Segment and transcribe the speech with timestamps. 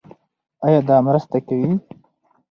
[0.65, 1.71] ایا دا مرسته کوي؟